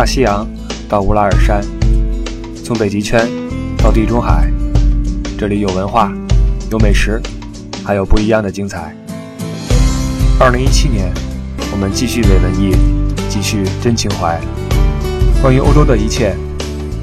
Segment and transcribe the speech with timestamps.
[0.00, 0.48] 大西洋
[0.88, 1.62] 到乌拉尔山，
[2.64, 3.28] 从北极圈
[3.76, 4.50] 到地中海，
[5.38, 6.10] 这里有文化，
[6.70, 7.20] 有美食，
[7.84, 8.96] 还有不一样的精彩。
[10.40, 11.12] 二零一七年，
[11.70, 12.74] 我们继续伪文艺，
[13.28, 14.40] 继续真情怀。
[15.42, 16.34] 关于欧洲的一切，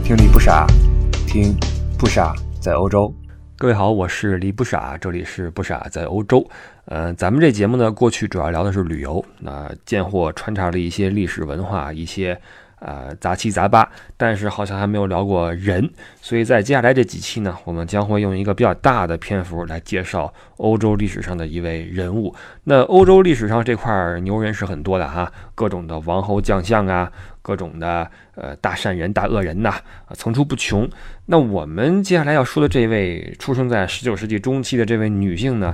[0.03, 0.65] 听你不傻，
[1.27, 1.55] 听
[1.99, 3.13] 不傻在欧洲。
[3.59, 6.43] 各位好，我是李不傻，这里是不傻在欧洲。
[6.85, 12.41] 呃，咱们这节目呢，过去主要聊的是旅游，那见货穿插了一些历史文化，一些。
[12.79, 15.89] 呃，杂七杂八，但是好像还没有聊过人，
[16.21, 22.35] 所以在接下来这几期呢，我们将会用一个比较大的篇幅来介绍欧洲历史上的一位人物。
[22.65, 29.73] 那欧洲历史上这块牛人是很多的哈，各种的王侯将相啊，各种的呃大善人、大恶人呐，
[30.13, 30.87] 层出不穷。
[31.25, 35.73] 那我们接下来要说的这位出生在十九世纪中期的这位女性呢？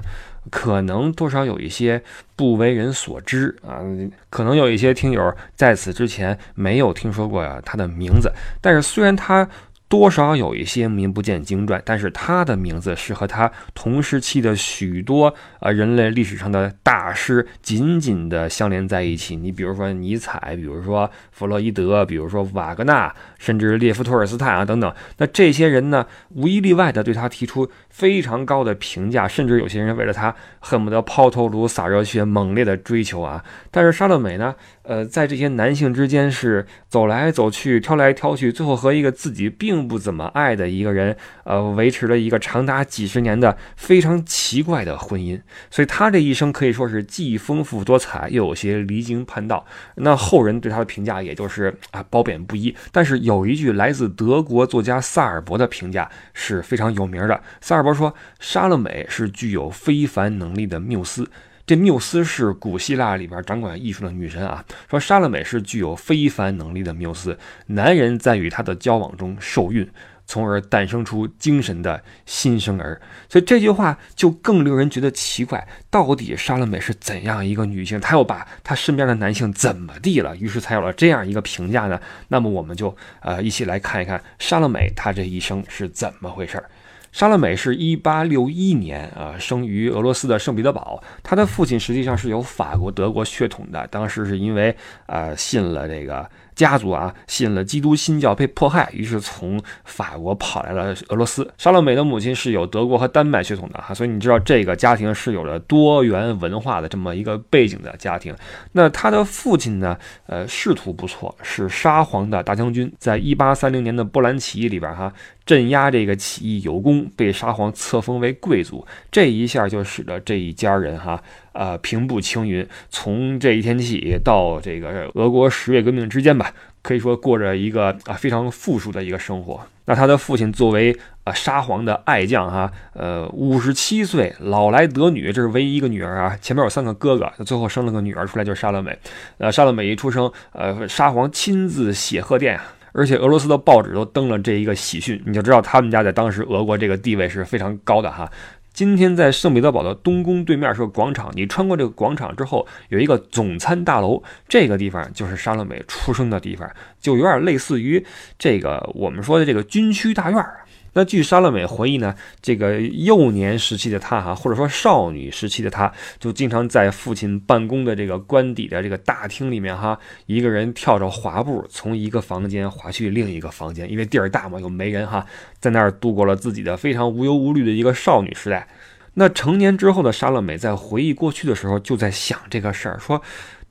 [0.49, 2.01] 可能多少有一些
[2.35, 3.81] 不为人所知啊，
[4.29, 9.47] 可能有一些听友在此之前没有听说过他的名字，但是虽然他。
[9.93, 19.35] 多少有一些名不见经传，但是他的名字是和他同时期的许多呃人类历史上的大师紧紧的相连在一起。
[19.35, 24.91] 你比如说尼采，比如说弗洛伊德，比如说瓦格纳，甚至列夫·托尔斯泰啊等等。
[25.19, 33.45] 那这些人呢，无一例外的对他提出非常高的评价，甚至有些人为了他恨不得抛头颅洒热血，猛烈的追求啊。
[33.69, 34.55] 但是莎乐美呢？
[34.83, 45.39] 呃，在这些男性之间是走来走去，挑来挑去，最后和一个自己并不怎么爱的一个人，呃，维持了一个长达几十年的非常奇怪的婚姻。
[45.71, 49.65] 所以他这一生可以说是既丰富多彩，又有些离经叛道。
[49.95, 52.75] 那后人对他的评价也就是啊褒贬不一。
[52.91, 57.41] 但是有一句来自德国作家萨尔伯的评价是非常有名的。
[57.61, 61.29] 萨尔伯说：“莎乐美是具有非凡能力的缪斯。”
[61.73, 64.63] 这缪斯是古希腊里边掌管艺术的女神啊。
[64.87, 69.89] 说莎乐美是具有非凡能力的缪斯，男人在与她的交往中受孕，
[70.27, 73.01] 从而诞生出精神的新生儿。
[73.27, 77.99] 所以这句话就更令人觉得奇怪，到底莎乐美是怎样一个女性？
[77.99, 80.37] 她又把她身边的男性怎么地了？
[80.37, 81.99] 于是才有了这样一个评价呢？
[82.27, 86.69] 那么我们就呃一起来看一看莎乐美她这一生是怎么回事儿。
[87.13, 91.01] 莎乐美是一八六一年啊，生于俄罗斯的圣彼得堡。
[91.23, 94.75] 她的父亲实际上是有法国、德国血统的，当时是因为
[95.05, 96.27] 啊信了这个。
[96.55, 101.51] 家族啊，信了基督新教被迫害，于是从法国跑来了俄罗斯。
[101.57, 108.35] 莎乐美的母亲是有德国和丹麦血统的哈，所以你知道这个家庭是有着多元文化的这么一个背景的家庭。
[108.73, 109.97] 那他的父亲呢，
[110.27, 115.11] 呃，仕途不错，是沙皇的大将军，在一八三零年的波兰起义里边哈，
[115.45, 118.85] 镇压这个起义有功，被沙皇册封为贵族。
[119.11, 121.21] 这一下就使得这一家人哈。
[121.51, 126.51] 呃，平步青云，从这一天起到这个俄国十月革命之间吧，
[126.81, 129.61] 可以说过着一个啊非常富庶的一个生活。
[129.85, 138.97] 那他的父亲作为啊沙皇的爱将哈，呃五十七岁老来得女，这是唯一一个女儿啊，前面有三个哥哥，最后生了个女儿出来就是沙乐美。
[139.37, 148.31] 呃，沙乐美一出生，呃沙皇亲自写贺电啊，而且俄罗斯的报纸都登了这一个喜讯，你就知道他们家在当时俄国这个地位是非常高的哈。
[148.73, 156.67] 今天在圣彼得堡的东宫对面是个广场，你穿过这个广场之后，有一个总参大楼，这个地方就是沙乐美出生的地方，
[156.99, 158.03] 就有点类似于
[158.39, 160.62] 这个我们说的这个军区大院儿。
[160.95, 175.25] 那据莎乐美回忆呢，这个幼年时期的她哈，或者说少女时期的她，就经常在父亲办公的这个官邸的这个大厅里面哈，一个人跳着滑步从一个房间滑去另一个房间，因为地儿大嘛，又没人哈，
[175.59, 178.67] 在那儿度过了自己的非常无忧无虑的一个少女时代。
[179.15, 183.21] 那成年之后的莎乐美在回忆过去的时候，就在想这个事儿，说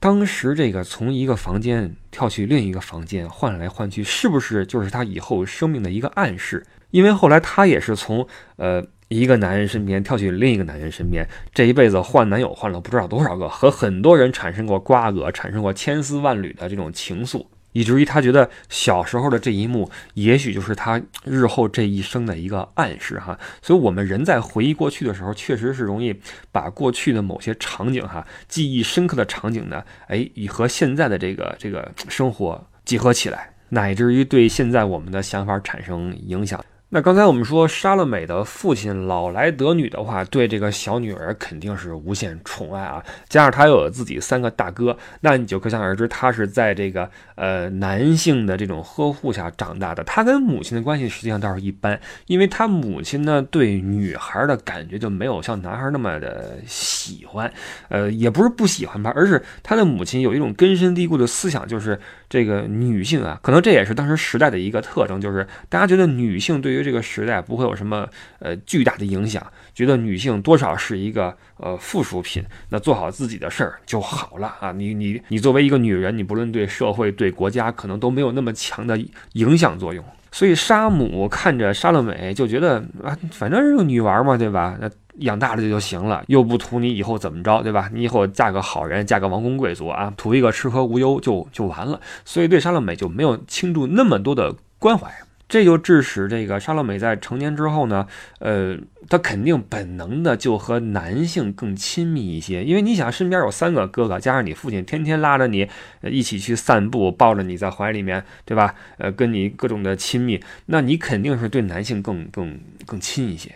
[0.00, 6.64] 当时这个从一个房间跳去另一个房间换来换去，是不是就是她以后生命的一个暗示？
[6.92, 8.26] 因为后来她也是从
[8.56, 23.38] 呃一个男人身边跳去另一个男人身边，这一辈子换男友换了不知道多少个，和很多人产生过瓜葛，产生过千丝万缕的这种情愫，以至于他觉得小时候的这一幕，也许就是他日后这一生的一个暗示哈。
[23.60, 26.18] 所以，我们人在回忆过去的时候，确实是容易
[26.50, 36.64] 把过去的某些场景哈，记忆深刻的场景呢，哎，与和现在的这个这个生活结合起来，乃至于对现在我们的想法产生影响。
[36.94, 43.02] 那刚才我们说，莎乐美的父亲老来得女的话，对这个小女儿肯定是无限宠爱啊。
[43.30, 50.04] 加上他又有自己三个大哥，那你就可想而知，他是在这个呃男性的这种呵护下长大的。
[50.04, 57.50] 他跟母亲的关系实际上倒是一般，因为他母亲呢对女孩的感觉就没有像男孩那么的喜欢，
[57.88, 61.98] 呃，也不是不喜欢吧，而是他的母亲有一种根深蒂固的思想，就是
[62.28, 68.08] 这个女性啊，可能这也是当时时代的一个特征，就是大家觉得女性对于这个时代不会有什么
[68.38, 69.44] 呃巨大的影响，
[69.74, 74.72] 觉得女性多少是一个呃附属品，那做好自己的事儿就好了啊。
[74.72, 78.98] 你你你作为一个女人，你不论对社会对国家可能都没有那么强的
[79.32, 80.04] 影响作用。
[80.34, 84.78] 所以沙姆看着莎乐美就觉得啊，反正是个女娃嘛，对吧？
[84.80, 87.90] 那养大了就就行了，又不图你以后怎么着，对吧？
[87.92, 92.00] 你以后嫁个好人，嫁个王公贵族啊，图一个吃喝无忧就就完了。
[92.24, 95.12] 所以对莎乐美就没有倾注那么多的关怀。
[95.52, 98.06] 这就致使这个莎乐美在成年之后呢，
[98.38, 98.74] 呃，
[99.10, 105.68] 她肯定本能的就和男性更亲密一些，因为你想身边有三个哥哥，加上你父亲天天拉着你
[106.04, 108.74] 一起去散步，抱着你在怀里面，对吧？
[108.96, 113.54] 呃，跟你各种的亲密，那你肯定是对男性更更更亲一些。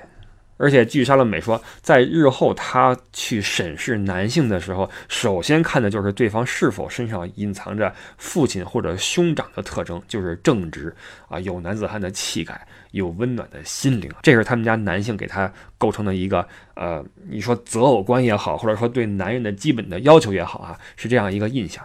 [0.57, 10.95] 而且据莎乐美说，在日后她去审视男性的时候，首先看的就是对方是否身上隐藏着父亲或者兄长的特征，就是正直
[11.29, 21.85] 啊，有男子汉的气概，有温暖的心灵，这是他们家男性给他构成的一个呃，你说择偶观也好，或者说对男人的基本的要求也好啊，是这样一个印象。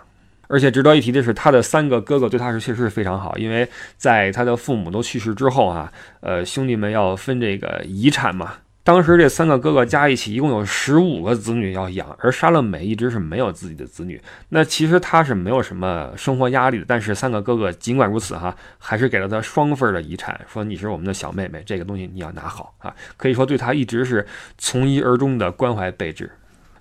[0.52, 8.56] 而且值得一提的是，他的三个哥哥对他是确实是非常好，因为在他的父母都去世之后啊，呃，兄弟们要分这个遗产嘛。
[8.84, 14.20] 当时这三个哥哥加一起一共有十五个子女要养，而莎乐美一直是没有自己的子女。
[14.50, 22.92] 那其实他是没有什么生活压力的，但是三个哥哥尽管如此哈，还是给了他双份的遗产，说你是我们的小妹妹，这个东西你要拿好啊。
[23.18, 24.26] 可以说对他一直是
[24.58, 26.30] 从一而终的关怀备至。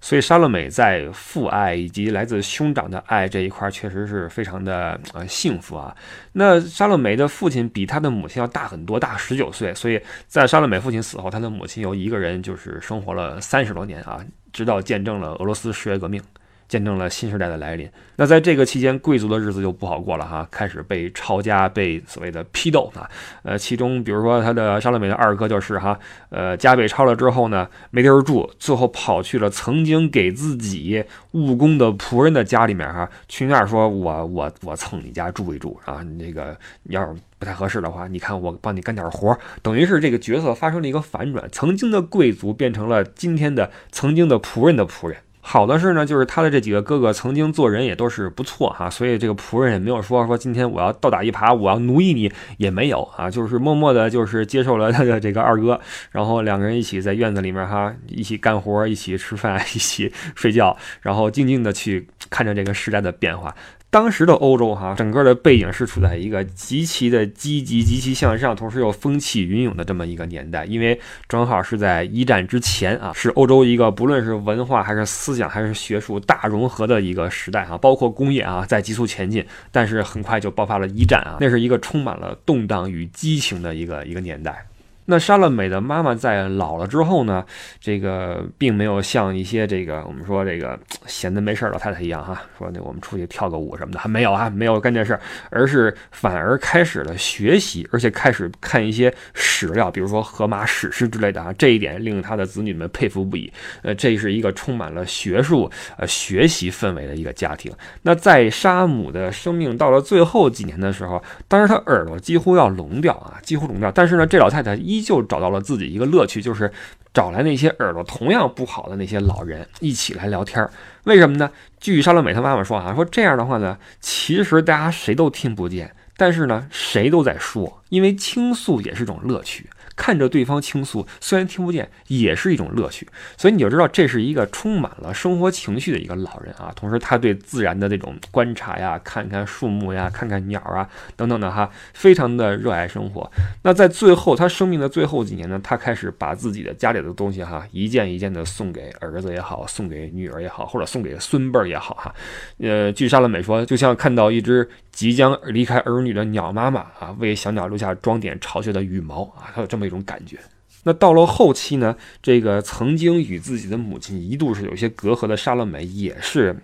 [0.01, 5.95] 所以，莎乐美在父爱以及来自兄长的爱这一块，确实是非常的呃幸福啊。
[6.33, 9.75] 那莎乐美的父亲比她的母亲要大很多，大十九岁。
[9.75, 16.23] 所以在莎乐美父亲死后，她的母亲由一个人就是生活了三十多年啊，直到见证了俄罗斯十月革命。
[16.71, 17.91] 见证了新时代的来临。
[18.15, 23.11] 那在这个期间，贵族的日子就不好过了哈，开始被抄家，被所谓的批斗啊。
[23.43, 45.17] 呃，其中比如说他的莎乐美的二哥就是哈，呃，家被抄了之后呢，没地儿住，最后跑去了曾经给自己务工的仆人的家里面哈，去那儿说我我我蹭你家住一住啊，那个要是不太合适的话，你看我帮你干点活，等于是这个角色发生了一个反转，曾经的贵族变成了今天的曾经的仆人的仆人。
[45.43, 55.81] 好的是呢，就是他的这几个哥哥曾经做人也都是不错哈，所以这个仆人也没有说说今天我要倒打一耙，我要奴役你也没有啊，就是默默的，就是接受了他的这个二哥，
[56.13, 63.55] 然后两个人一起在院子里面哈，一起干活，一起吃饭， 一起睡觉，然后静静的去看着这个时代的变化。
[63.91, 70.99] 当时的欧洲，哈，整个的背景是处在一个极其的积极、极其向上，同时又风起云涌的这么一个年代，因为
[71.29, 84.65] 正好是在一战之前啊，是欧洲一个不论是文化还是思想还是学术大融合的一个时代啊，包括工业啊在急速前进，但是很快就爆发了一战啊，那是一个充满了动荡与激情的一个一个年代。
[85.11, 87.45] 那莎乐美的妈妈在老了之后呢，
[87.81, 95.21] 这个并没有像一些这个我们说这个闲的没事老太太一样哈，说那我们出去跳个舞什么的，还没有啊，没有干这事儿，
[95.51, 103.53] 而是反而开始了学习，而且开始看一些史料，比如说荷马史诗之类的啊，这一点令他的子女们佩服不已。
[103.83, 107.73] 呃，这是一个充满了学术呃学习氛围的一个家庭。
[108.03, 115.00] 那在沙姆的生命到了最后几年的时候，当时他耳朵几乎要聋掉啊，几乎聋掉，但是呢，这老太太依。
[115.01, 116.73] 旧找到了自己一个乐趣，就是
[117.13, 120.69] 找来那些耳朵同样不好的那些老人一起来聊天。
[121.05, 121.51] 为什么呢？
[121.81, 129.69] 据沙乐美她妈妈说啊，说这样的话呢，其实大家谁都听不见，但是呢，谁都在说，因为倾诉也是一种乐趣。
[130.01, 133.07] 看着对方倾诉，虽然听不见，也是一种乐趣。
[133.37, 136.73] 所以你就知道，这是一个充满了生活情绪的一个老人啊。
[136.75, 143.31] 同时，他对自然的这种观察呀，看看树木呀，看看鸟啊等等的哈，非常的热爱生活。
[143.63, 152.15] 那在最后，他生命的最后几年呢，他开始把自己的家里的东西哈，一件一件的送给儿子也好，送给女儿也好，或者送给孙辈儿也好哈。
[152.57, 154.67] 呃，据莎乐美说，就像看到一只
[155.01, 159.87] 即将离开儿女的鸟妈妈啊，为小鸟留下装点巢穴的羽毛啊，他有这么。
[159.91, 160.39] 一种感觉，
[160.85, 161.97] 那到了后期呢？
[162.23, 166.55] 这个曾经与自己的母亲一度是有些隔阂的莎乐美，也是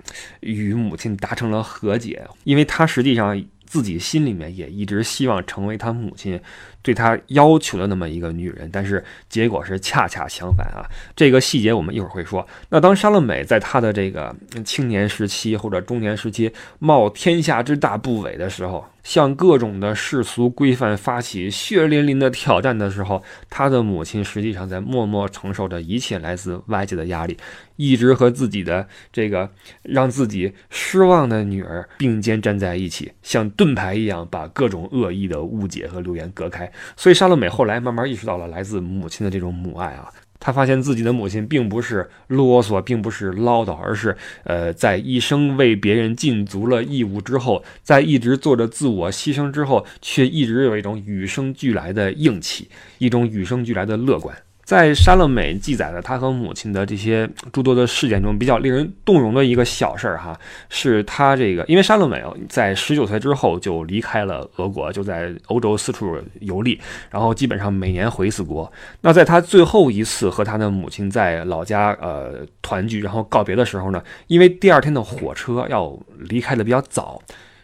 [0.40, 6.40] 与母亲达成了和解，因为他实际上自己心里面也一直希望成为他母亲
[6.86, 10.86] 对他要求的那么一个女人，但是结果是恰恰相反啊！
[11.16, 12.46] 这个细节我们一会儿会说。
[12.68, 14.32] 那当莎乐美在她的这个
[14.64, 27.36] 青年时期或者中年时期冒天下之大不韪的时候，向各种的世俗规范发起血淋淋的挑战的时候，她的母亲实际上在默默承受着一切来自外界的压力，
[27.74, 29.50] 一直和自己的这个
[29.82, 36.70] 让自己失望的女儿并肩站在一起，像盾牌一样把各种恶意的误解和流言隔开。
[36.96, 40.08] 所以，莎乐美后来慢慢意识到了来自母亲的这种母爱啊。
[40.38, 44.14] 她发现自己的母亲并不是啰嗦，并不是唠叨，而是
[44.44, 52.68] 呃，在一生为别人尽足了义务之后，在一直做着自我牺牲之后，却一直有一种与生俱来的硬气，
[52.98, 54.36] 一种与生俱来的乐观。
[54.66, 60.36] 在莎乐美记载的她和母亲的这些诸多的事件中，比较令人动容的一个小事儿哈，
[60.68, 66.80] 是她这个，因为莎乐美在十九岁之后就离开了俄国，就在欧洲四处游历，
[67.10, 68.70] 然后基本上每年回一次国。
[69.02, 77.22] 那在她最后一次和她的母亲在老家呃团聚，然后告别的时候呢，因为第二天的火车要离开的比较早，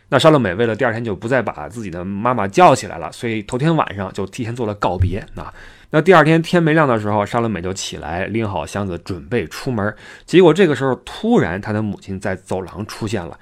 [0.09, 5.53] 那莎乐美为了第二天就不再把自己的妈妈叫起来了，所以头天晚上就提前做了告别啊。
[5.95, 9.95] 那第二天天没亮的时候，莎乐美就起来拎好箱子准备出门。
[10.25, 13.39] 结果这个时候，突然她的母亲在走廊出现了，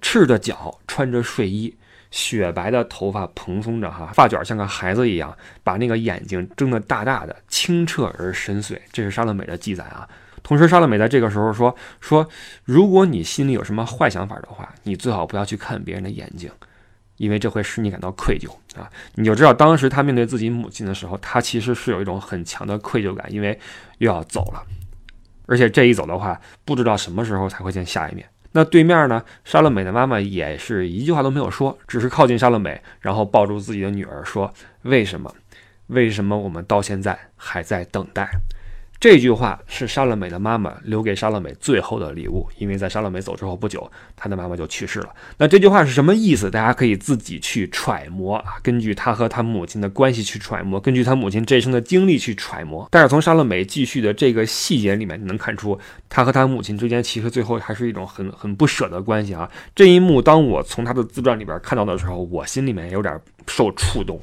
[0.00, 1.76] 赤着脚，穿着睡衣，
[2.10, 8.78] 雪白的头发蓬松着，哈，发卷像个孩子一样，把那个眼睛睁得大大的，清澈而深邃。
[8.90, 10.08] 这是莎乐美的记载啊。
[10.42, 12.26] 同时，莎乐美在这个时候说：“说
[12.64, 16.50] 如果你心里有什么坏想法的话，你最好不要去看别人的眼睛。”
[17.20, 18.50] 因为这会使你感到愧疚
[18.80, 18.90] 啊！
[19.14, 23.60] 你就知道当时他面对自己母亲的时候，他其实是有一种很强的愧疚感，因为
[23.98, 24.62] 又要走了，
[25.44, 28.26] 而且这一走的话，不知道什么时候才会见下一面。
[28.52, 34.50] 那对面呢，莎乐美的妈妈也是一句话都没有说，只是靠近莎乐美，然后抱住自己的女儿说
[34.82, 35.30] ：“为什么？
[35.88, 38.30] 为什么我们到现在还在等待？”
[39.00, 45.08] 这句话是莎乐美的妈妈留给莎乐美最后的礼物，因为在莎乐美走之后不久，她的妈妈就去世了。
[45.38, 46.50] 那这句话是什么意思？
[46.50, 52.86] 大家可以自己去揣摩啊，根据她和她母亲的关系去揣摩，根据她母亲这一生的经历去揣摩。
[52.90, 55.80] 但是从莎乐美继续的这个细节里面，你能看出
[56.10, 59.50] 她和她母亲之间其实最后还是一种很很不舍的关系啊。
[59.74, 64.20] 这一幕，当我从她的自传里边看到的时候，我心里面有点受触动。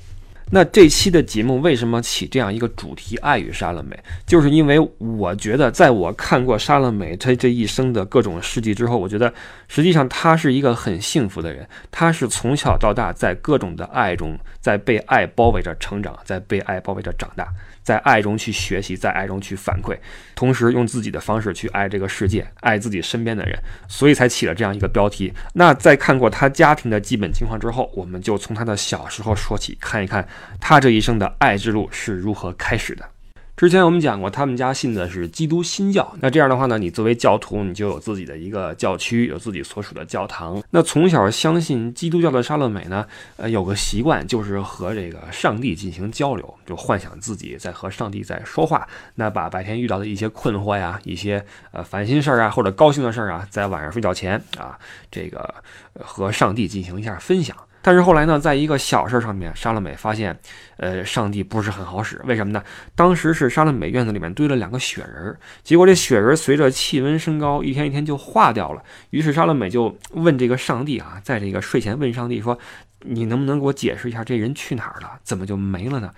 [0.49, 3.17] 那这期的节目为什么起这样一个主题？
[3.17, 9.33] 爱与莎乐美，就是因为我觉得，在我看过莎乐美她这一生的各种事迹之后，我觉得
[9.67, 11.67] 实际上她是一个很幸福的人。
[11.91, 17.47] 她是从小到大在各种的爱中，在被爱包围着成长，在被爱包围着长大。
[17.87, 19.97] 在爱中去学习，在爱中去反馈，
[20.35, 25.31] 同时用自己的方式去爱这个世界，爱自己身边的人，所以才起了这样一个标题。
[25.53, 30.27] 那在看过他家庭的基本情况之后，我们就从他的小时候说起，看一看
[30.59, 33.09] 他这一生的爱之路是如何开始的。
[33.57, 36.15] 之前我们讲过，他们家信的是基督新教。
[36.21, 40.61] 那这样的话呢，你作为教徒，你就有自己的一个教区，有自己所属的教堂。
[40.69, 43.03] 那从小相信基督教的莎乐美呢，
[43.35, 48.87] 呃，有个习惯就是和这个上帝进行交流，就幻想自己在和上帝在说话。
[49.15, 54.77] 那把白天遇到的一些困惑呀，一些呃烦心事儿啊，或者高兴的事儿啊，在晚上睡觉前啊，
[55.09, 55.55] 这个
[55.95, 57.57] 和上帝进行一下分享。
[57.87, 60.37] 但是后来呢，在一个小事儿上面，莎乐美发现，
[60.75, 62.21] 呃，上帝不是很好使。
[62.25, 62.61] 为什么呢？
[62.95, 68.83] 当时是莎乐美院子里面堆了两个雪人，结果这雪人随着气温升高，一天一天就化掉了。
[69.11, 72.59] 于是莎乐美就问这个上帝啊，在这个睡前问上帝说
[73.07, 75.17] ：“你能不能给我解释一下，这人去哪儿了？
[75.23, 76.11] 怎么就没了呢？”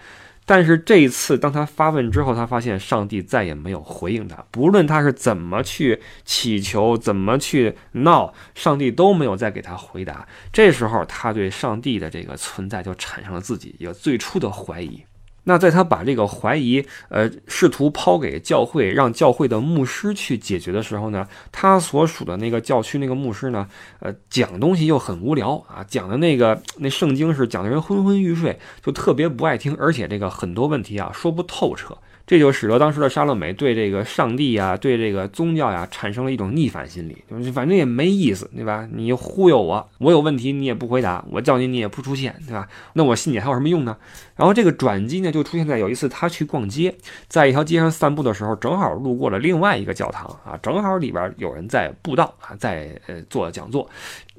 [0.49, 4.43] 但是这一次，当他发问之后，他发现上帝再也没有回应他。
[4.49, 10.27] 不论他是怎么去祈求，怎么去闹，上帝都没有再给他回答。
[10.51, 15.03] 这时候，他对上帝的这个存在就产生了自己一个最初的怀疑。
[15.49, 23.67] 那在他把这个怀疑，呃，试图抛给教会，让教会的牧师去解决的时候呢，他所属的那个教区那个牧师呢，
[23.99, 31.97] 呃，讲东西又很无聊啊，讲的那个那圣经是讲的人昏昏欲睡，就特别不爱听，而且这个很多问题啊说不透彻。
[32.27, 38.87] 这就使得当时的莎乐美对这个上帝呀，对这个宗教呀，产生了一种逆反心理，就是反正也没意思，对吧？
[38.93, 42.67] 你忽悠我，我有问题你也不回答，我叫你你也不出现，对吧？
[42.93, 43.97] 那我信你还有什么用呢？
[44.39, 46.95] 然后这个转机呢，就出现在有一次他去逛街，
[47.27, 53.89] 在一条街上散步的时候，正好路过了另外一个教堂啊，正好里边有人在布道啊，在呃做讲座，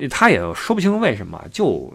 [0.09, 1.93] 他也说不清为什么，就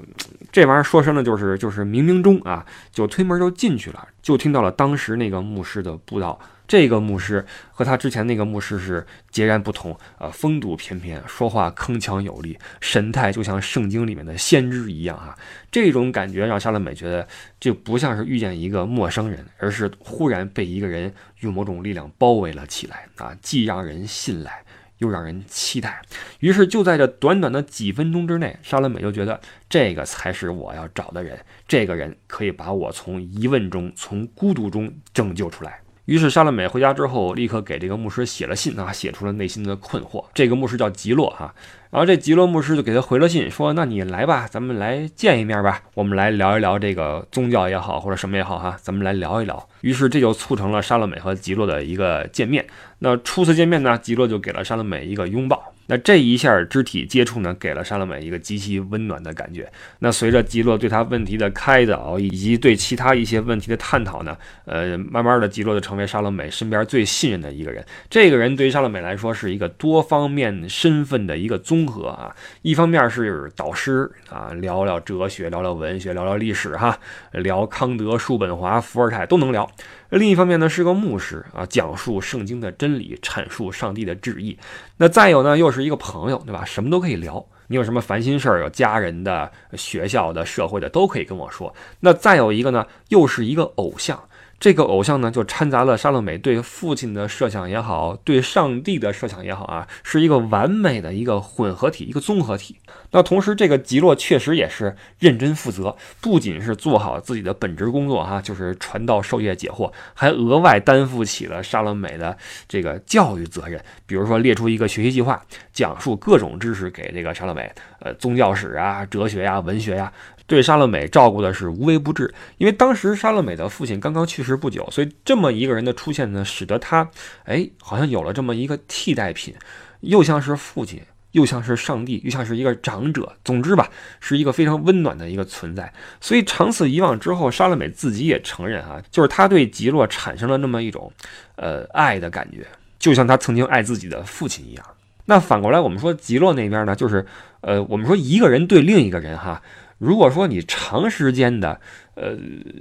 [0.52, 4.08] 这玩意儿说深了就是就是冥冥中啊，就推门就进去了。
[4.22, 15.38] 就听到了当时那个牧师的布道，这个牧师和他之前那个牧师是截然不同啊，风度翩翩，说话铿锵有力，神态就像圣经里面的先知一样啊。
[15.72, 17.28] 这种感觉让莎乐美觉得，
[17.60, 24.64] 这不像是遇见一个陌生人，而是忽然被一个人用某种力量包围了起来啊，既让人信赖。
[25.00, 26.02] 又让人期待，
[26.40, 35.82] 于是就在这短短的几分钟之内，莎乐美就觉得这个才是我要找的人，这个人可以把我从疑问中、从孤独中拯救出来。
[36.06, 40.24] 于是莎乐美回家之后，立刻给这个牧师写了信啊，写出了内心的困惑。
[40.34, 41.54] 这个牧师叫吉洛哈，
[41.96, 52.68] 然后这吉洛牧师就给他回了信，说：“那你来吧，咱们来见一面吧，我们来聊一聊这个宗教也好，或者什么也好哈，咱们来聊一聊。”于是这就促成了莎乐美和吉洛的一个见面。
[53.00, 55.72] 那初次见面呢，吉洛就给了莎乐美一个拥抱。
[55.88, 59.72] 那这一下肢体接触呢，给了莎乐美一个极其温暖的感觉。
[60.00, 64.36] 那随着吉洛对他问题的开导，以及对其他一些问题的探讨呢，
[64.66, 67.86] 呃，慢慢的吉洛就成为莎乐美身边最信任的一个人。
[68.10, 76.98] 这个人对于莎乐美来说是一个多方面身份的一个综合啊，一方面是导师啊，聊聊哲学，聊聊文学，聊聊历史哈，
[77.32, 79.70] 聊康德、叔本华、伏尔泰都能聊。
[80.10, 84.58] 另一方面呢，是个牧师啊，讲述圣经的真理，阐述上帝的旨意。
[84.98, 86.64] 那再有呢，又是一个朋友，对吧？
[86.66, 87.46] 什么都可以聊。
[87.68, 91.74] 你有什么烦心事儿，有家人的、学校的、社会的，都可以跟我说。
[92.02, 94.24] 那再有一个呢，又是一个偶像。
[94.58, 102.78] 这个偶像呢，就掺杂了莎乐美对父亲的设想也好，对上帝的设想也好啊，是一个完美的一个混合体，一个综合体。
[103.12, 112.36] 那同时，这个吉洛确实也是认真负责，不仅是做好自己的本职工作哈，就是传道授业解惑，还额外担负起了莎乐美的
[112.68, 113.80] 这个教育责任。
[114.08, 115.40] 比如说，列出一个学习计划，
[115.74, 120.12] 讲述各种知识给这个莎乐美，呃，宗教史啊、哲学呀、文学呀。
[120.48, 127.10] 对莎乐美照顾的是无微不至，因为当时莎乐美的父亲刚刚去世不久，所以这么一个人的出现呢，使得他，
[127.46, 129.56] 哎，好像有了这么一个替代品，
[130.02, 133.36] 又像是父亲，又像是上帝，又像是一个长者。
[133.44, 135.92] 总之吧，是一个非常温暖的一个存在。
[136.22, 141.12] 所以长此以往之后，莎乐美自己也承认啊，就是他对吉洛产生了那么一种，
[141.56, 142.68] 呃，爱的感觉，
[143.00, 144.86] 就像他曾经爱自己的父亲一样。
[145.26, 147.26] 那反过来，我们说吉洛那边呢，就是，
[147.62, 149.60] 呃，我们说一个人对另一个人哈。
[149.98, 151.80] 如果说你长时间的，
[152.16, 152.38] 呃，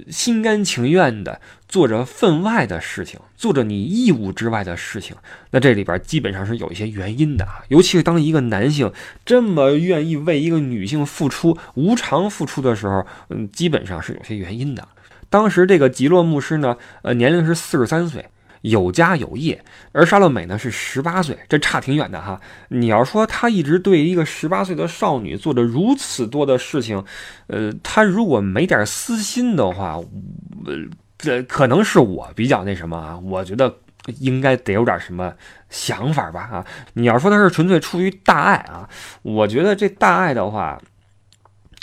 [0.09, 5.15] 心甘情愿的做着分外的事情，做着你义务之外的事情，
[5.51, 7.63] 那这里边基本上是有一些原因的啊。
[7.69, 8.91] 尤其是当一个男性
[9.25, 14.85] 这么愿意为一个女性付出、无偿付出的时候，嗯，基本上是有些原因的。
[15.29, 18.25] 当时这个吉洛牧师呢，呃，年龄是四十三岁。
[18.69, 22.39] 有家有业，而莎乐美呢是十八岁，这差挺远的哈。
[22.69, 27.03] 你要说他一直对一个十八岁的少女做着如此多的事情，
[27.47, 29.99] 呃，他如果没点私心的话，
[30.65, 30.73] 呃，
[31.17, 33.19] 这可能是我比较那什么啊。
[33.19, 33.71] 我觉得
[34.19, 35.33] 应该得有点什么
[35.69, 36.65] 想法吧啊。
[36.93, 38.89] 你要说他是纯粹出于大爱啊，
[39.21, 40.81] 我觉得这大爱的话。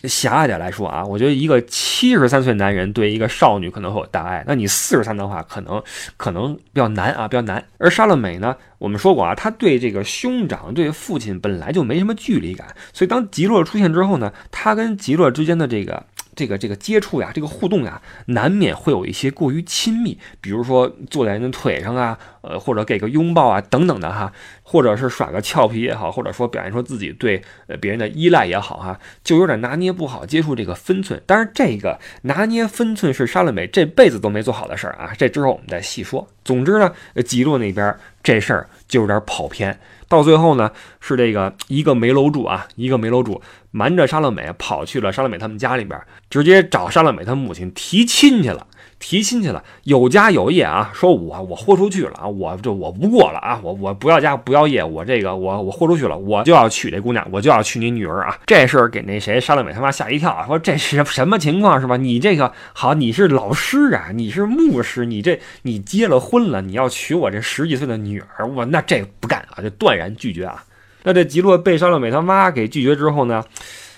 [0.04, 5.82] 狭隘点来说啊，我觉得一个七十三岁男人对一个少女可能会有大爱，那你四十三的话，可能
[6.16, 7.64] 可能比较难啊，比较难。
[7.78, 16.04] 而莎乐美呢，我们说过啊，他对这个兄长、对父亲本来就没什么距离感，所以当吉洛出现之后呢，他跟吉洛之间的这个。
[16.34, 31.20] 这个这个接触呀，这个互动呀，难免会有一些过于亲密，比如说坐在人的腿上啊，呃，或者给个拥抱啊，等等的哈，或者是耍个俏皮也好，或者说表现出自己对呃别人的依赖也好哈，就有点拿捏不好接触这个分寸。
[31.26, 36.28] 当然，这个拿捏分寸是莎乐美这辈子都没做好的事儿啊，这之后我们再细说。
[36.44, 36.92] 总之呢，
[37.24, 39.78] 吉洛那边这事儿就有点跑偏。
[40.08, 48.66] 到最后呢，是这个一个没搂住啊，一个没搂住，瞒着莎乐美跑去了莎乐美他们家里边，直接找莎乐美她母亲提亲去了。
[49.02, 50.92] 提亲去了，有家有业啊！
[50.94, 52.26] 说我我豁出去了啊！
[52.28, 53.58] 我这我不过了啊！
[53.60, 58.38] 我我不要家不要业，我这个我我豁出去了，我就要娶这姑娘，我就要娶你女儿啊！
[58.46, 60.46] 这事儿给那谁沙乐美他妈吓一跳啊！
[60.46, 61.96] 说这是什么情况是吧？
[61.96, 70.62] 你这个好，你是老师啊，你是牧师，你这你结了婚了，你要娶我这十几岁的女儿，我那这不干啊，就断然拒绝啊！
[71.02, 73.42] 那这吉洛被沙乐美他妈给拒绝之后呢？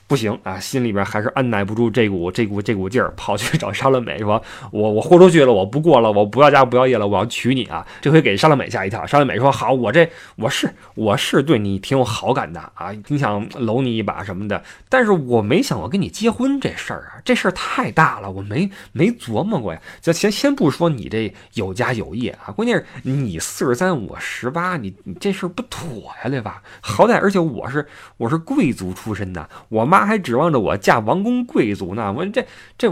[0.07, 4.41] 不行啊，心里边还是按耐不住这股这股这股劲儿，跑去找莎乐美说
[4.71, 9.07] ：“我我豁出去了，我不过了，我不要家不要业了，我要娶你啊！”这回给莎乐美吓一跳。
[9.07, 19.81] 莎乐美说：“好，我这我是我是对你挺有好感的啊，挺想搂你一把什么的，但是我没想过跟你结婚这事儿啊，这事儿太大了，我没没琢磨过呀。
[20.03, 26.63] 就先先不说你这有家有业啊，关键是你四十三，我十八，你你这事儿不妥呀，对吧？
[26.83, 27.87] 好歹而且我是
[28.19, 29.94] 我是贵族出身的，我妈。
[29.95, 32.13] 妈还指望着我嫁王公贵族呢。
[32.13, 32.45] 我这
[32.77, 32.91] 这，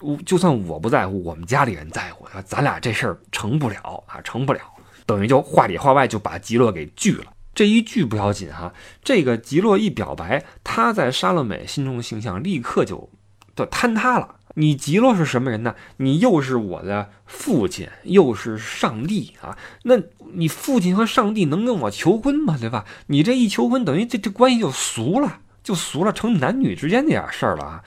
[0.00, 4.60] 我就算我不在乎，我们家里人在乎，咱俩这事儿成不了啊，成不了。
[5.04, 7.32] 等于就话里话外就把吉洛给拒了。
[7.54, 13.08] 这一拒不要紧哈，这个吉洛一表白，他在莎乐美心中的形象立刻就
[13.54, 14.36] 就坍塌了。
[14.58, 15.74] 你吉洛是什么人呢？
[15.98, 19.56] 你又是我的父亲，又是上帝啊！
[19.82, 19.96] 那
[20.32, 22.56] 你父亲和上帝能跟我求婚吗？
[22.58, 22.86] 对吧？
[23.08, 27.82] 你这一求婚，等于这这关系就俗了，就俗了，成男女之间那点事儿了啊！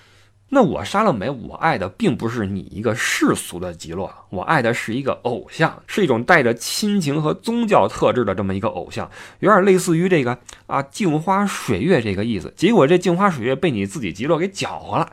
[0.50, 10.38] 那我杀了美，我爱的并不是你一个世俗的吉洛，我爱的是一个偶像，是一种带着亲情和宗教特质的这么一个偶像，有点类似于这个
[10.68, 12.54] 啊镜花水月这个意思。
[12.58, 15.10] 结果这镜花水月被你自己吉洛给搅和了。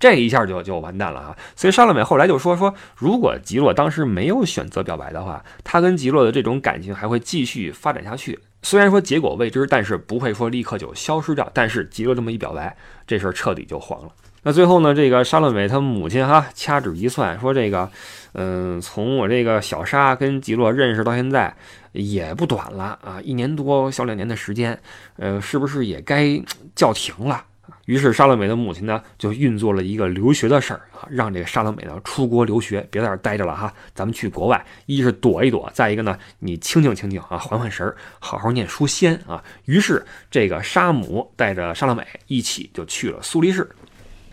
[0.00, 1.36] 这一下就就完蛋了啊！
[1.56, 8.38] 所以莎乐美后来就说说，如果吉洛当时没有选择表白的话，他跟吉洛的这种感情还会继续发展下去。
[8.62, 11.50] 虽然说结果未知，但是不会说立刻就消失掉。
[11.54, 14.10] 但是吉洛这么一表白，这事儿彻底就黄了。
[14.42, 17.90] 那最后呢，这个沙乐美他母亲哈掐指一算，说这个，
[18.34, 21.54] 嗯，从我这个小沙跟吉洛认识到现在
[21.92, 24.78] 也不短了啊，一年多小两年的时间，
[25.16, 26.40] 呃，是不是也该
[26.74, 27.44] 叫停了？
[27.88, 39.42] 于是莎乐美的母亲呢，就运作了一个留学的事儿啊，让这个莎乐美呢出国留学，别在这儿待着了哈，咱们去国外，一是躲一躲，再一个呢，你清静清静啊，缓缓神儿，好好念书先啊。
[39.64, 43.66] 于是这个沙姆带着莎乐美一起就去了苏黎世。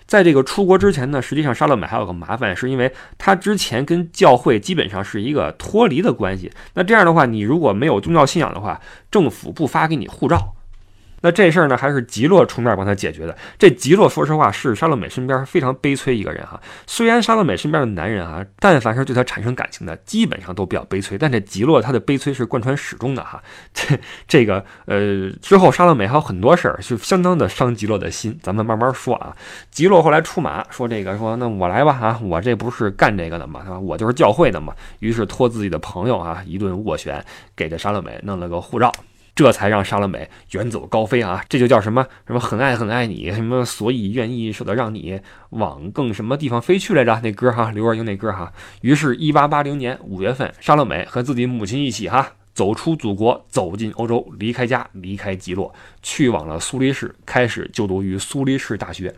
[0.05, 6.51] 在这个出国之前呢，实际上莎乐美还有个麻烦，是因为他之前跟教会基本上是一个脱离的关系。
[6.73, 10.53] 那这样的话，你如果没有宗教信仰的话，政府不发给你护照。
[11.25, 13.35] 那这事儿呢，还是吉洛出面帮他解决的。
[13.57, 16.61] 这吉洛说实话是莎乐美身边非常悲催一个人哈。
[16.85, 21.17] 虽然莎乐美身边的男人啊，但凡是对他产生感情的，基本上都比较悲催。
[21.17, 23.41] 但这吉洛他的悲催是贯穿始终的哈。
[23.73, 28.37] 这这个呃之后莎乐美还有很多事儿，就相当的伤吉洛的心。
[28.43, 29.35] 咱们慢慢说啊。
[29.71, 34.71] 吉洛后来出马说这个说那我来吧啊，我这不是干这个的嘛，我就是教会的嘛。
[34.99, 37.19] 于是托自己的朋友啊一顿斡旋，
[37.55, 38.91] 给这莎乐美弄了个护照。
[39.35, 41.43] 这才让莎乐美远走高飞啊！
[41.49, 45.19] 这就叫什么什么很爱很爱你，什么所以愿意舍得让你
[45.49, 47.19] 往更什么地方飞去来着？
[47.21, 48.53] 那歌哈，刘若英那歌哈。
[48.79, 59.13] 于是，一八八零年五月份，莎乐美和自己母亲一起哈，走出祖国，走进欧洲，离开家，离开基洛，去往了苏黎世，开始就读于苏黎世大学。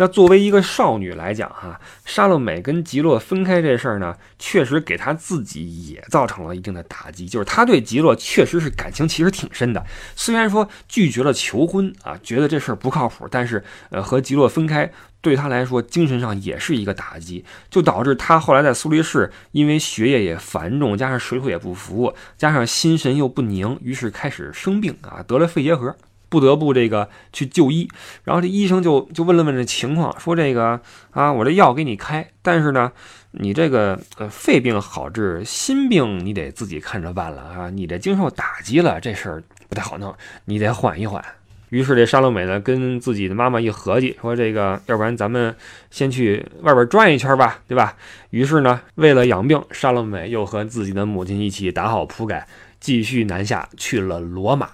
[0.00, 7.26] 那作为一个少女来讲，哈，莎乐美跟吉洛分开这事儿呢，确实给她自己也造成了一定的打击。
[7.26, 9.84] 就是她对吉洛确实是感情其实挺深的，
[10.16, 25.94] 虽然说拒绝了求婚啊，觉得这事儿不靠谱，但是呃，和吉洛分开对她来说精神上也是一个打击，就导致她后来在苏黎世，因为学业也繁重，加上水土也不服，加上心神又不宁，于是开始生病啊，得了肺结核。
[26.30, 27.86] 不得不这个去就医，
[28.24, 32.90] 然后这医生就就问了问这情况，说这个啊，我这药给你开，但是呢，
[33.32, 40.14] 你这个呃肺病好治，心病你得自己看着办了啊，你这经受打击了，这事儿不太好弄，
[40.44, 41.22] 你得缓一缓。
[41.70, 45.54] 于是这沙乐美呢跟自己的妈妈一合计，说这个要不然咱们
[45.90, 47.96] 先去外边转一圈吧，对吧？
[48.30, 52.46] 于是呢，为了养病，沙乐美又和自己的母亲一起打好铺盖，
[52.80, 54.68] 继续南下去了罗马。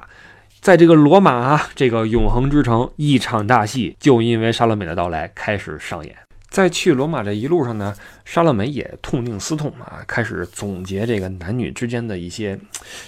[0.67, 6.13] 在这个罗马啊，这个永恒之城，一场大戏就因为莎乐美的到来开始上演。
[6.49, 12.59] 在去罗马这一路上呢，莎乐美也痛定思痛啊，开始总结这个男女之间的一些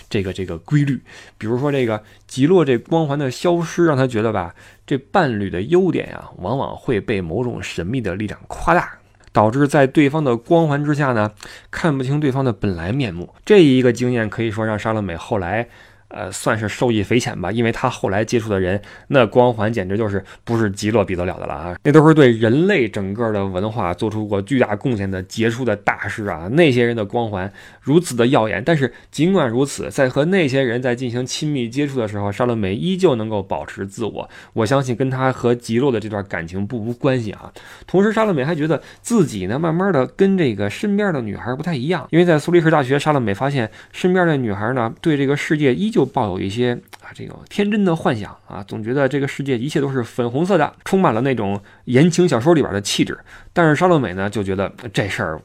[0.08, 1.02] 这个这个规律。
[1.36, 4.54] 比如说这个吉洛这光环的消失，让他觉得吧，
[4.86, 8.88] 这伴侣的优点呀，往往会被某种神秘的力量夸大，
[9.32, 11.32] 导致在对方的光环之下呢，
[11.72, 13.34] 看不清对方的本来面目。
[13.44, 15.68] 这一个经验可以说让莎乐美后来。
[16.08, 21.76] 呃，算是受益匪浅吧，因为他后来接触的人，那光环简直就是不是吉洛比得了的了啊！
[21.84, 26.48] 那都是对人类整个的文化做出过巨大贡献的杰出的大师啊！
[26.52, 34.30] 那些人的光环如此的耀眼，但是尽管如此，在和那些人在进行亲密接触的时候，莎乐美依旧能够保持自我。
[34.54, 37.52] 我相信跟他和吉洛的这段感情不无关系啊。
[37.86, 45.97] 同时，莎乐美还觉得自己呢，慢慢的跟这个身边的女孩不太一样，因为在苏黎世大学，莎乐美发现身边的女孩呢，对这个世界依旧。
[45.98, 53.18] 就抱有一些啊，这个天真的幻想啊，总觉得这个世界一切都是粉红色的，充满了那种言情小说里边的气质。
[53.52, 55.42] 但是莎乐美呢，就觉得这事儿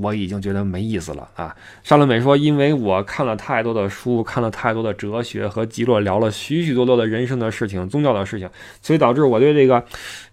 [0.00, 1.54] 我已经觉得没意思了啊。
[1.84, 9.84] 莎乐美说：“因为我看了太多的书，看了太多的哲学，和极洛聊了许许多多的人生的事情、宗教的事情，所以导致我对这个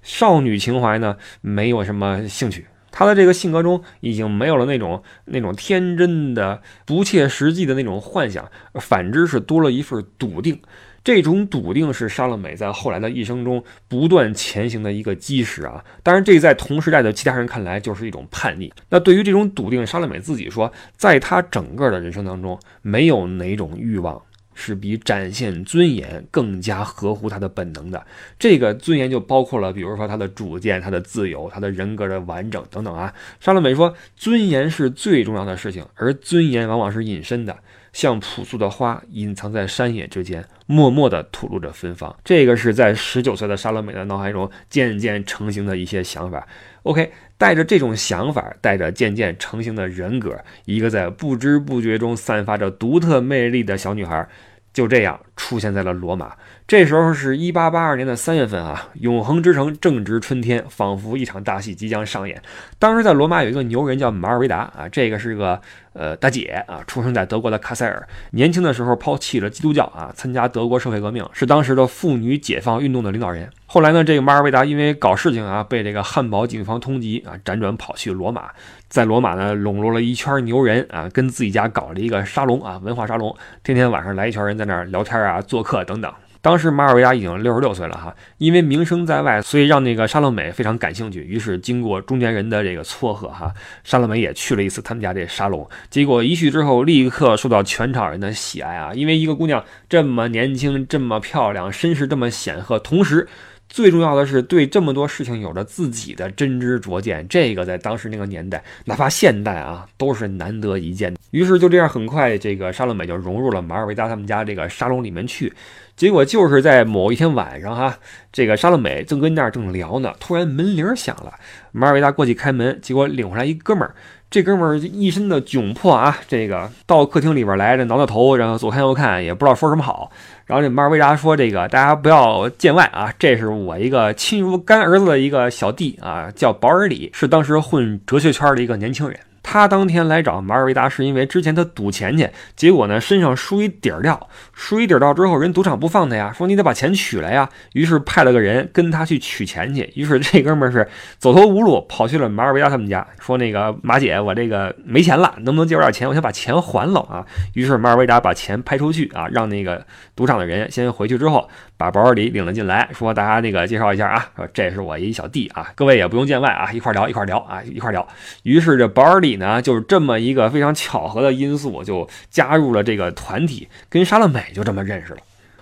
[0.02, 10.60] 少女情怀呢，没有什么兴趣。”他的这个性格中已经没有了那种那种天真的、不切实际的那种幻想，反之是多了一份笃定。
[11.02, 15.84] 这种笃定是莎乐美在后来的一生中不断前行的一个基石啊。
[16.04, 18.72] 当然，这在同时代的其他人看来就是一种叛逆。
[18.90, 24.22] 那对于这种笃定，莎乐美自己说，在她整个的人生当中，没有哪种欲望。
[24.60, 28.06] 是比展现尊严更加合乎他的本能的。
[28.38, 33.14] 这个尊严就包括了，比如说他的主见、他的自由、他的人格的完整等等啊。
[33.40, 37.58] 莎乐美说，尊严是最重要的事情，而尊严往往是隐身的，
[37.94, 42.14] 像朴素的花隐藏在山野之间，默默地吐露着芬芳。
[42.26, 46.46] 这个是在十九岁的莎乐美的脑海中渐渐成型的一些想法。
[46.84, 47.12] OK。
[47.40, 54.28] 带着这种想法，带着渐渐成型的人格，一个在不知不觉中散发着独特魅力的小女孩，
[54.74, 56.36] 就这样出现在了罗马。
[56.70, 62.40] 这时候是一八八二年的三月份啊，永恒之城正值春天，仿佛一场大戏即将上演。
[62.78, 65.60] 当时在罗马有一个牛人叫马尔维达啊，这个是个。
[65.94, 73.50] 呃，大姐啊，出生在德国的卡塞尔，年轻的时候抛弃了基督教啊，参加德国社会革命，是当时的妇女解放运动的领导人。
[73.66, 78.50] 后来呢，这个马尔维达因为搞事情啊，被这个汉堡警方通缉啊，辗转跑去罗马，
[78.88, 86.14] 在罗马呢笼络了一圈牛人啊，跟自己家搞了一个沙龙啊，文化沙龙，天天晚上来一圈人在那儿聊天啊，做客等等。
[86.42, 91.22] 当时马尔维达已经六十六岁了哈，因为名声在外，所以让那个莎乐美非常感兴趣。
[91.22, 95.70] 于是经过中间人的这个撮合哈，莎乐美也去了一次他们家这沙龙。
[95.90, 98.94] 结果一去之后，立刻受到全场人的喜爱啊！
[98.94, 103.28] 因为一个姑娘这么年轻、这么漂亮、身世这么显赫，同时。
[103.72, 111.16] 最重要的是对这么多事情有着自己的真知灼见，这个在当时那个年代，哪怕现代啊，都是难得一见。
[111.30, 115.54] 于是就这样，很快这个莎乐美就融入了马尔维达他们家这个沙龙里面去。
[116.00, 117.98] 结果就是在某一天晚上哈，
[118.32, 121.34] 这个莎乐美正跟那儿正聊呢，突然门铃响了，
[121.74, 123.94] 马尔维达过去开门，结果领回来一哥们儿。
[124.32, 130.10] 这哥们儿一身的窘迫啊，这个到客厅里边来，这挠挠头，然后左看右看，也不知道说什么好。
[130.46, 149.92] 然后这马尔维达说：“这个大家不要见外啊，这是我一个亲如干儿子的一个小弟啊，叫保尔里，是当时混哲学圈的一个年轻人。”他当天来找马尔维达，是因为之前他赌钱去，结果呢身上输一底儿掉，输一底儿掉之后，人赌场不放他呀，说你得把钱取来呀，于是派了个人跟他去取钱去。
[149.96, 156.08] 于是这哥们儿是走投无路，跑去了马尔维达他们家，说那个马姐，我这个没钱了，能不能借我点钱？
[156.08, 157.26] 我想把钱还了啊。
[157.54, 161.50] 于是马尔维达把钱拍出去啊，让那个赌场的人先回去之后，
[161.80, 168.08] 把保尔里领了进来，说大家那个介绍一下啊，说这是我一小弟啊，各位也不用见外啊，一块聊一块聊啊，一块聊。
[168.44, 169.40] 于是这保尔里。
[169.40, 175.20] 呢，就是这么一个非常巧合的因素，就加入了这个团体，跟莎乐美就这么认识了。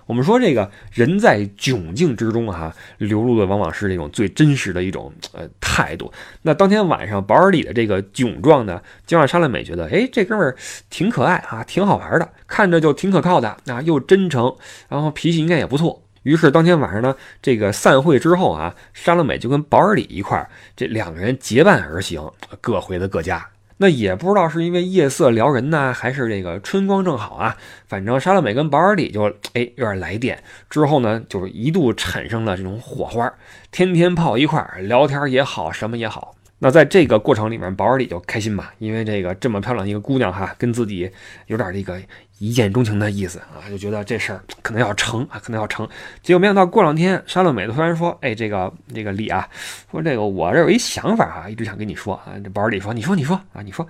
[0.08, 6.12] 我们说这个人在窘境之中哈，流露的往往是那种最真实的一种呃态度。
[6.42, 10.56] 那当天晚上保尔里的这个窘状呢，就让莎乐美觉得，哎，这哥们儿
[10.90, 14.56] 挺可爱啊，挺好玩的，看着就挺可靠的啊，又真诚，
[14.90, 16.02] 然后脾气应该也不错。
[16.28, 23.48] 于是当天晚上呢，这个散会之后啊，莎乐美就跟保尔里一块儿，这两个人结伴而行，各回了各家。
[23.78, 27.56] 那也不知道是因为夜色撩人呢，还是这个春光正好啊。
[27.88, 33.34] 反正莎乐美跟保尔里就哎有点来电，之后呢，就是一度产生了这种火花，
[33.72, 36.36] 天天泡一块儿聊天也好，什么也好。
[36.60, 41.10] 那在这个过程里面，保尔里就开心嘛，因为这个这么漂亮一个姑娘哈，跟自己
[41.46, 42.02] 有点这个
[42.40, 45.88] 一见钟情的意思啊，就觉得这事儿可能要成啊，可能要成。
[46.22, 49.48] 结果没想到过两天，莎乐美突然说：“哎，这个这个李啊，
[49.92, 53.88] 说这个我这有一想法啊，一直想跟你说啊。”这保尔里说：“你说你说啊，你说。”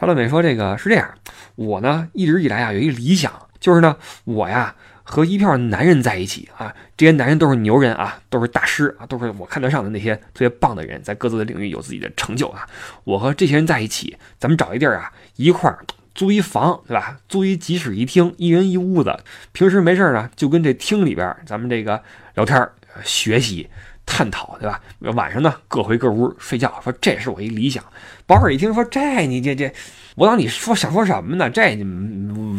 [0.00, 1.08] 莎乐美说：“这个是这样，
[1.54, 4.74] 我呢一直以来啊有一个理想，就是呢我呀。”
[5.04, 12.64] 和一票男人在一起啊，这些男人都是牛人啊，都是大师啊，都是我看得上的那些特别棒的人，在各自的领域有自己的成就啊。
[13.02, 15.76] 我和这些人在一起，咱们找一地儿啊，一块儿
[16.14, 17.18] 租一房，对吧？
[17.28, 19.18] 租一几室一厅，一人一屋子。
[19.52, 22.02] 平时没事呢，就跟这厅里边咱们这个
[22.34, 22.68] 聊天、
[23.02, 23.68] 学习、
[24.04, 24.80] 探讨，对吧？
[25.14, 26.80] 晚上呢，各回各屋睡觉。
[26.82, 27.82] 说这是我一理想。
[28.26, 29.72] 保尔一听说这，你这这。
[30.14, 31.48] 我当你说想说什么呢？
[31.48, 31.74] 这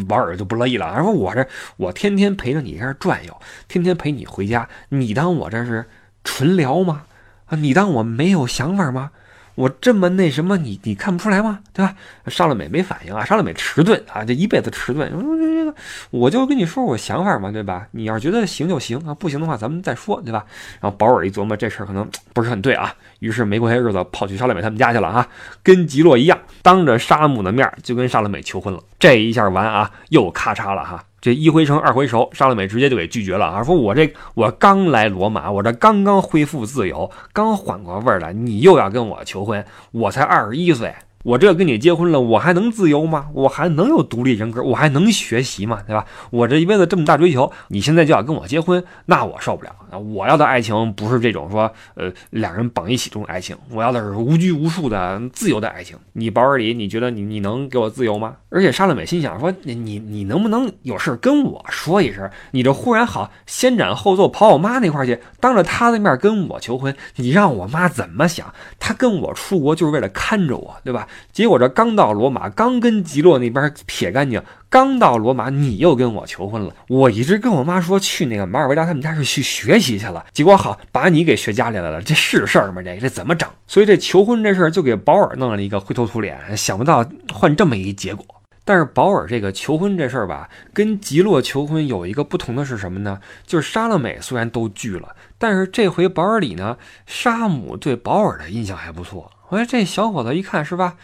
[0.08, 0.92] 保尔就不乐意了。
[0.92, 5.86] 他说：“我这我天天陪着你这转悠，天天陪你回家，你当我这是
[6.24, 7.04] 纯聊吗？
[7.46, 9.12] 啊，你当我没有想法吗？”
[9.54, 11.60] 我这么那什么，你你看不出来吗？
[11.72, 11.94] 对吧？
[12.26, 15.10] 莎乐美没反应啊，莎乐美迟钝啊，这一辈子迟钝。
[15.10, 15.74] 这个，
[16.10, 17.86] 我就跟你说我想法嘛，对吧？
[17.92, 20.44] 你要是觉得行就行啊，不行的话咱们再说，对吧？
[20.80, 25.28] 然后保尔一琢磨，这事儿可能不是很对啊，于是没过些日子跑去莎乐美他们家去了啊，
[25.62, 28.82] 跟吉洛一样，当着沙姆的面就跟莎乐美求婚了。
[28.98, 31.04] 这一下完啊，又咔嚓了哈。
[31.24, 33.64] 这一回生二回熟，莎乐美直接就给拒绝了啊！
[33.64, 40.94] 说我这我刚来罗马，我这刚刚恢复自由，刚缓过味儿来，你又要跟我求婚，我才二十一岁。
[41.24, 43.28] 我这跟你结婚了，我还能自由吗？
[43.32, 44.62] 我还能有独立人格？
[44.62, 45.82] 我还能学习吗？
[45.86, 46.04] 对吧？
[46.30, 49.74] 我这一辈子这么大追求，你现在就要跟我结婚，那我受不了！
[49.98, 55.96] 我要的爱情不是这种说，呃，两人绑一起这种爱情，我要的是无拘无束的自由的爱情。
[56.12, 58.36] 你保尔里，你觉得你你能给我自由吗？
[58.50, 62.30] 而且莎乐美心想说，你你你能不能有事跟我说一声？
[62.50, 68.52] 你这忽然好先斩后奏跑我妈那块去，当着她的面跟我求婚，你让我妈怎么想？
[68.78, 71.08] 她跟我出国就是为了看着我，对吧？
[71.32, 76.74] 结果这刚到罗马，刚跟吉洛那边撇干净，刚到罗马，你又跟我求婚了。
[76.88, 82.82] 我一直跟我妈说去那个马尔维达他们家是去学习去了，结果好把你给学家里来了，这是事儿吗？
[82.82, 83.48] 这这怎么整？
[83.66, 88.24] 所以这求婚这事儿就给保尔弄了一个灰头土脸，想不到换这么一结果。
[88.66, 93.20] 但是保尔这个求婚这事儿吧，跟吉洛求婚有一个不同的是什么呢？
[93.46, 99.30] 就是莎乐美虽然都拒了，但是这回保尔里呢，沙姆对保尔的印象还不错。
[99.48, 100.96] 我说这小伙子一看是吧，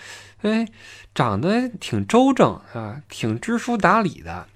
[0.43, 0.67] 哎，
[1.15, 4.47] 长得挺周正啊，挺知书达理的，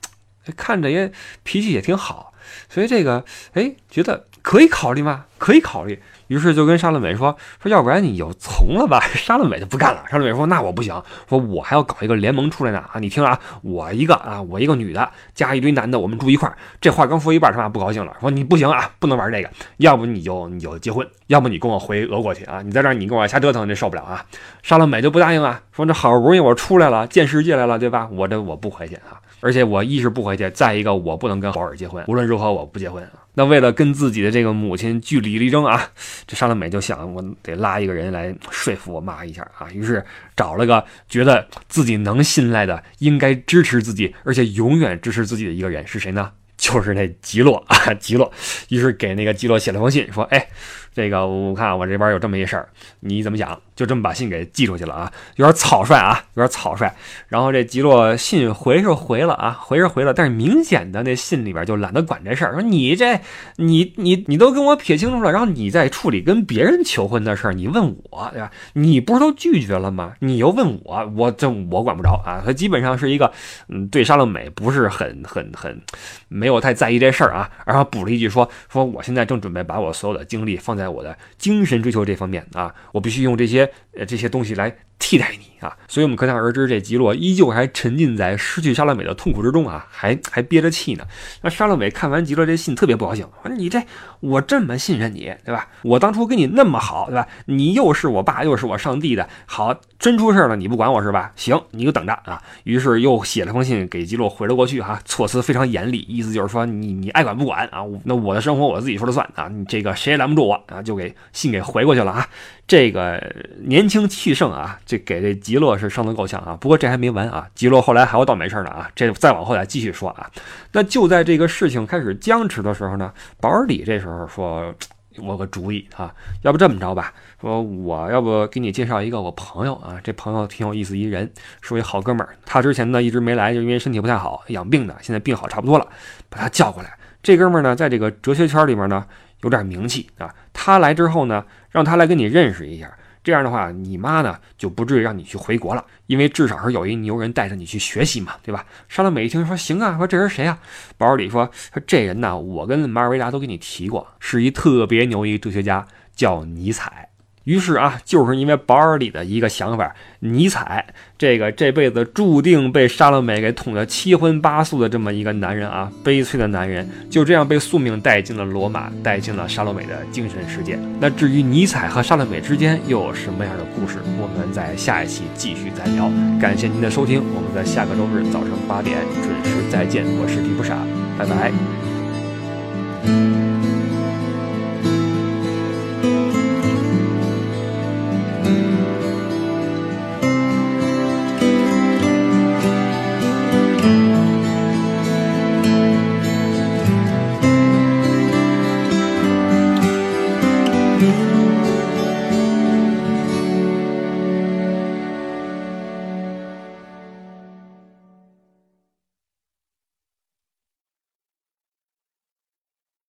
[0.57, 2.33] 看着也脾气也挺好，
[2.69, 5.27] 所以这个哎，觉得可以考虑吗？
[5.39, 6.03] 可以考虑。
[6.35, 9.01] 于是就跟沙乐美说说，要不然你就从了吧。
[9.15, 10.03] 沙乐美就不干了。
[10.11, 12.99] 沙乐美说：“那我不行，说我还要搞一个联盟出来呢啊！
[12.99, 16.59] 你听啊，我一个啊，我一个女的加一堆男的，我们住一块儿。
[16.81, 19.49] 这话刚说一半，他妈不高兴了，说你不行啊，不能玩这个。
[19.77, 22.61] 要不你就你就结婚，要不你跟我回俄国去啊！
[22.63, 24.25] 你在这儿你跟我瞎折腾，这受不了啊！”
[24.63, 28.09] 沙乐美就不答应啊，说这好不容易我出来了，见世界来了，对吧？
[28.11, 33.24] 我这我不回去啊，而且我一是不回去，再一个我不能跟保尔结婚，无论如何我不结婚啊。
[33.35, 35.91] 那为了跟自己的这个母亲据理力争啊，
[36.27, 39.69] 这沙乐美就想，我得拉一个人来说服我妈一下啊。
[39.73, 40.05] 于是
[40.37, 46.33] 找了个觉得自己能信赖的、应该支持自己，而且永远支持自己的一个人是谁呢？
[46.57, 48.33] 就是那吉洛啊，吉洛。
[48.69, 50.49] 于是给那个吉洛写了封信，说：“哎。”
[50.95, 52.69] 这个我看我这边有这么一事儿，
[53.01, 53.61] 你怎么想？
[53.75, 56.89] 就这么把信给寄出去了啊，有点草率啊，有点草率。
[57.27, 63.19] 然后这吉洛信回是回了啊，回是回了，但是明显的那信里边就懒得管这事儿，说你这
[63.57, 68.53] 你你你都跟我撇清楚了，然后你再处理跟别人求婚的事儿，你问我对吧？
[68.75, 70.13] 你不是都拒绝了吗？
[70.21, 72.41] 你又问我，我这我管不着啊。
[72.47, 73.33] 他基本上是一个
[73.69, 75.83] 嗯，对沙乐美不是很很很
[76.29, 80.84] 没有太在意这事儿啊，然后补了一句说说我现在正准备把我所有的精力放在。
[80.85, 84.77] 在我的精神追求这方面啊，我必须用这些呃这些东西来。
[84.99, 91.05] 替代你啊，所以我们可想而知，这吉洛依旧还沉浸在失去莎乐美的痛苦之中啊，还还憋着气呢。
[91.43, 93.83] 那莎乐美看完吉洛这信，特别不高兴，说：“你这
[94.21, 95.69] 我这么信任你，对吧？
[95.83, 97.27] 我当初跟你那么好，对吧？
[97.47, 101.33] 你又是我爸，又是我上帝的，好，真出事了，你不管我是吧？
[101.35, 107.81] 行，你就等着啊。”于是又写了封信给吉洛回了过去，哈，措辞非常严厉，意思就是说你你爱管不管啊？
[108.05, 112.29] 那我的生活我自己说了算啊，你这个谁也拦不住我啊，就给信给回过去了啊。
[112.67, 113.23] 这个
[113.61, 116.57] 年轻气盛啊，这给这吉洛是伤得够呛啊。
[116.59, 118.91] 不过这还没完啊，吉洛后来还有倒霉事呢啊。
[118.95, 120.31] 这再往后再继续说啊。
[120.73, 124.75] 那就在这个事情开始僵持的时候呢，保尔里这时候说
[125.21, 127.13] ：“我个主意啊，要不这么着吧？
[127.39, 132.35] 说我要不给你介绍一个我朋友啊，这朋友挺有意思一人，是一好哥们儿。
[132.47, 134.97] 他之前呢一直没来，就因为身体不太好，养病的。
[135.03, 135.87] 现在病好差不多了，
[136.31, 136.97] 把他叫过来。
[137.23, 139.05] 这哥们儿呢，在这个哲学圈里面呢。”
[139.45, 140.35] 有点名气啊！
[140.53, 142.91] 他来之后呢，让他来跟你认识一下。
[143.23, 148.67] 这样的话，你妈呢就不至于让你去回国了，因为至少是有一牛人带着你去学习嘛，对吧？
[148.89, 150.59] 沙拉美一听说行啊，说这人谁啊？
[150.99, 157.09] 保尔里说说这人呢，我跟马尔维达都给你提过，是一特别牛一哲学家，叫尼采。
[157.45, 170.79] 于是啊，就是因为保尔里的一个想法，尼采这个这辈子注定被莎乐美给捅得七荤八素的这么一个男人啊，悲催的男人，就这样被宿命带进了罗马，带进了莎乐美的精神世界。
[170.99, 176.11] 那至于尼采和莎乐美之间又有什么样的故事，我们在下一期继续再聊。
[176.41, 180.05] 感谢您的收听，我们在下个周日早上八点准时再见。
[180.19, 180.79] 我是迪不傻，
[181.19, 181.53] 拜拜。